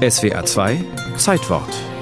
[0.00, 0.84] SWA 2
[1.16, 1.99] Zeitwort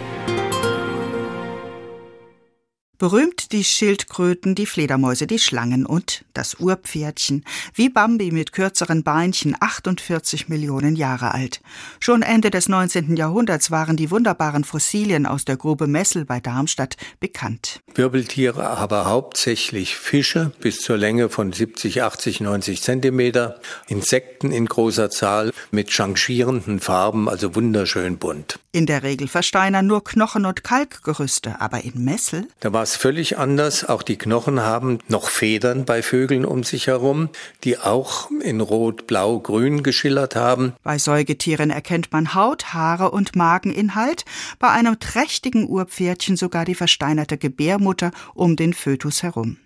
[2.98, 9.54] Berühmt die Schildkröten, die Fledermäuse, die Schlangen und das Urpferdchen, wie Bambi mit kürzeren Beinchen,
[9.61, 11.61] 48 Millionen Jahre alt.
[12.00, 13.16] Schon Ende des 19.
[13.16, 17.82] Jahrhunderts waren die wunderbaren Fossilien aus der Grube Messel bei Darmstadt bekannt.
[17.95, 25.09] Wirbeltiere, aber hauptsächlich Fische bis zur Länge von 70, 80, 90 Zentimeter, Insekten in großer
[25.09, 28.59] Zahl mit changierenden Farben, also wunderschön bunt.
[28.71, 32.47] In der Regel versteinern nur Knochen und Kalkgerüste, aber in Messel?
[32.61, 33.88] Da war es völlig anders.
[33.88, 37.30] Auch die Knochen haben noch Federn bei Vögeln um sich herum,
[37.65, 40.75] die auch in Rot, Blau, Grün geschillert haben.
[40.83, 44.27] Bei Säugetieren erkennt man Haut, Haare und Mageninhalt,
[44.59, 49.56] bei einem trächtigen Urpferdchen sogar die versteinerte Gebärmutter um den Fötus herum.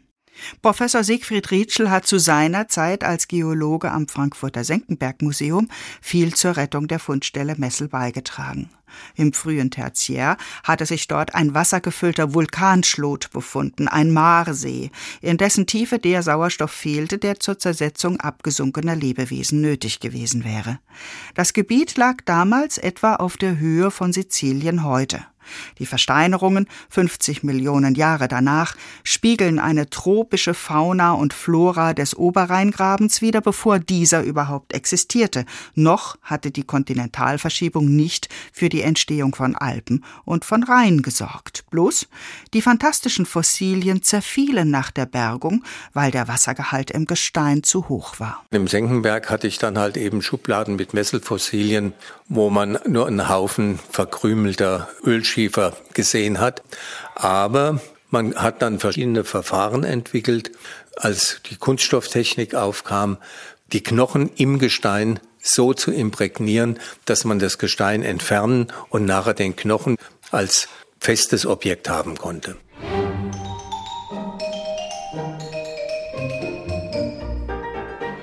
[0.61, 5.69] Professor Siegfried Rietschel hat zu seiner Zeit als Geologe am Frankfurter Senckenberg-Museum
[6.01, 8.71] viel zur Rettung der Fundstelle Messel beigetragen.
[9.15, 14.91] Im frühen Tertiär hatte sich dort ein wassergefüllter Vulkanschlot befunden, ein Marsee,
[15.21, 20.79] in dessen Tiefe der Sauerstoff fehlte, der zur Zersetzung abgesunkener Lebewesen nötig gewesen wäre.
[21.35, 25.25] Das Gebiet lag damals etwa auf der Höhe von Sizilien heute.
[25.79, 33.41] Die Versteinerungen, 50 Millionen Jahre danach, spiegeln eine tropische Fauna und Flora des Oberrheingrabens wider,
[33.41, 35.45] bevor dieser überhaupt existierte.
[35.75, 41.65] Noch hatte die Kontinentalverschiebung nicht für die Entstehung von Alpen und von Rhein gesorgt.
[41.71, 42.09] Bloß
[42.55, 48.45] die fantastischen Fossilien zerfielen nach der Bergung, weil der Wassergehalt im Gestein zu hoch war.
[48.51, 51.93] Im Senckenberg hatte ich dann halt eben Schubladen mit Messelfossilien,
[52.29, 56.63] wo man nur einen Haufen verkrümelter Ölschiefer Schiefer gesehen hat.
[57.15, 57.81] Aber
[58.11, 60.53] man hat dann verschiedene Verfahren entwickelt,
[60.97, 63.17] als die Kunststofftechnik aufkam,
[63.73, 69.57] die Knochen im Gestein so zu imprägnieren, dass man das Gestein entfernen und nachher den
[69.57, 69.97] Knochen
[70.31, 70.69] als
[71.01, 72.57] festes Objekt haben konnte.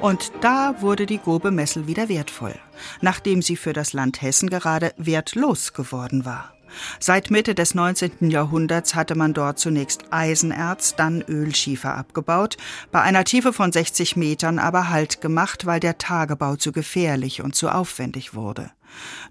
[0.02, 2.56] Und da wurde die Grube Messel wieder wertvoll,
[3.02, 6.54] nachdem sie für das Land Hessen gerade wertlos geworden war.
[7.00, 8.30] Seit Mitte des 19.
[8.30, 12.58] Jahrhunderts hatte man dort zunächst Eisenerz, dann Ölschiefer abgebaut,
[12.92, 17.56] bei einer Tiefe von 60 Metern aber Halt gemacht, weil der Tagebau zu gefährlich und
[17.56, 18.72] zu aufwendig wurde.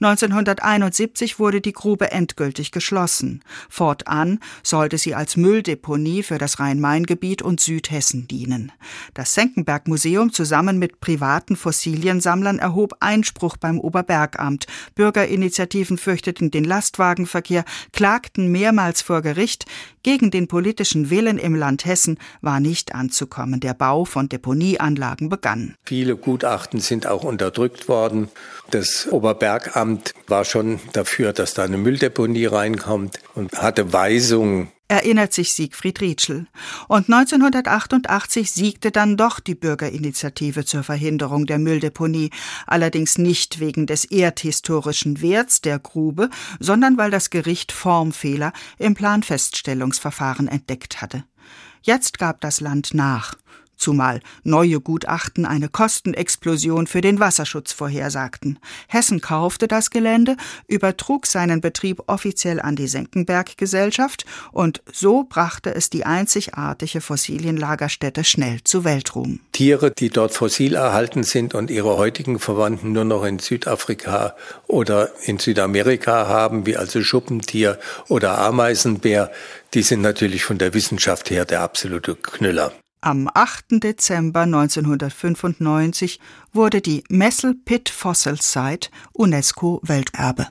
[0.01, 3.43] 1971 wurde die Grube endgültig geschlossen.
[3.69, 8.71] Fortan sollte sie als Mülldeponie für das Rhein-Main-Gebiet und Südhessen dienen.
[9.15, 14.67] Das Senckenberg-Museum zusammen mit privaten Fossiliensammlern erhob Einspruch beim Oberbergamt.
[14.95, 19.67] Bürgerinitiativen fürchteten den Lastwagenverkehr, klagten mehrmals vor Gericht.
[20.05, 23.61] Gegen den politischen Willen im Land Hessen war nicht anzukommen.
[23.61, 25.75] Der Bau von Deponieanlagen begann.
[25.85, 28.29] Viele Gutachten sind auch unterdrückt worden.
[28.71, 35.35] Das Oberbergamt Bergamt war schon dafür, dass da eine Mülldeponie reinkommt und hatte Weisungen erinnert
[35.35, 36.47] sich Siegfried Rietschel.
[36.87, 42.31] Und 1988 siegte dann doch die Bürgerinitiative zur Verhinderung der Mülldeponie,
[42.67, 50.49] allerdings nicht wegen des erdhistorischen Werts der Grube, sondern weil das Gericht Formfehler im Planfeststellungsverfahren
[50.49, 51.25] entdeckt hatte.
[51.83, 53.35] Jetzt gab das Land nach
[53.79, 58.59] zumal neue Gutachten eine Kostenexplosion für den Wasserschutz vorhersagten.
[58.89, 65.91] Hessen kaufte das Gelände, übertrug seinen Betrieb offiziell an die Senckenberg-Gesellschaft und so brachte es
[65.91, 69.41] die einzigartige Fossilienlagerstätte schnell zu Weltruhm.
[69.53, 74.37] Tiere, die dort fossil erhalten sind und ihre heutigen Verwandten nur noch in Südafrika
[74.67, 77.79] oder in Südamerika haben, wie also Schuppentier
[78.09, 79.31] oder Ameisenbär,
[79.75, 82.73] die sind natürlich von der Wissenschaft her der absolute Knüller.
[83.01, 83.83] Am 8.
[83.83, 86.19] Dezember 1995
[86.53, 90.47] wurde die Messel Pit Fossil Site UNESCO Welterbe.